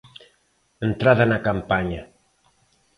[0.87, 2.01] Entrada na campaña.